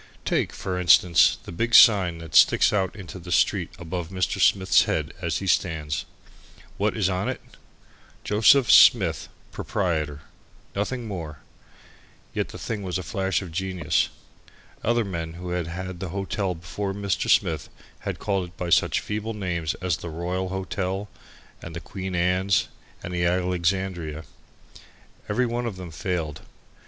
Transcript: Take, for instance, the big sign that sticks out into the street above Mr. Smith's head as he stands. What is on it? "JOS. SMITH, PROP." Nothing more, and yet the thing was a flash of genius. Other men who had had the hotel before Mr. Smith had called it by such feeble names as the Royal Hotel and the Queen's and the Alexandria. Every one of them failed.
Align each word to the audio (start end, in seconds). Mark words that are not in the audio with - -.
Take, 0.25 0.51
for 0.51 0.79
instance, 0.79 1.37
the 1.43 1.51
big 1.51 1.75
sign 1.75 2.17
that 2.17 2.33
sticks 2.33 2.73
out 2.73 2.95
into 2.95 3.19
the 3.19 3.31
street 3.31 3.69
above 3.77 4.09
Mr. 4.09 4.41
Smith's 4.41 4.85
head 4.85 5.13
as 5.21 5.37
he 5.37 5.45
stands. 5.45 6.05
What 6.77 6.97
is 6.97 7.07
on 7.07 7.29
it? 7.29 7.39
"JOS. 8.23 8.65
SMITH, 8.65 9.29
PROP." 9.51 10.21
Nothing 10.75 11.05
more, 11.07 11.29
and 11.33 11.37
yet 12.33 12.47
the 12.47 12.57
thing 12.57 12.81
was 12.81 12.97
a 12.97 13.03
flash 13.03 13.43
of 13.43 13.51
genius. 13.51 14.09
Other 14.83 15.05
men 15.05 15.33
who 15.33 15.51
had 15.51 15.67
had 15.67 15.99
the 15.99 16.09
hotel 16.09 16.55
before 16.55 16.95
Mr. 16.95 17.29
Smith 17.29 17.69
had 17.99 18.17
called 18.17 18.45
it 18.47 18.57
by 18.57 18.71
such 18.71 19.01
feeble 19.01 19.35
names 19.35 19.75
as 19.83 19.97
the 19.97 20.09
Royal 20.09 20.49
Hotel 20.49 21.09
and 21.61 21.75
the 21.75 21.79
Queen's 21.79 22.69
and 23.03 23.13
the 23.13 23.23
Alexandria. 23.25 24.23
Every 25.29 25.45
one 25.45 25.67
of 25.67 25.75
them 25.75 25.91
failed. 25.91 26.41